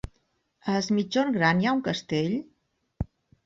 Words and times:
A 0.71 0.77
Es 0.77 0.89
Migjorn 0.95 1.37
Gran 1.37 1.61
hi 1.65 1.69
ha 1.69 1.77
un 1.79 1.85
castell? 1.91 2.37